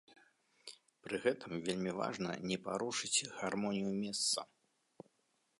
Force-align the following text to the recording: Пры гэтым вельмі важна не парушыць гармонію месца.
Пры 1.07 1.15
гэтым 1.25 1.51
вельмі 1.67 1.93
важна 2.01 2.31
не 2.53 2.57
парушыць 2.65 3.27
гармонію 3.43 3.91
месца. 4.03 4.39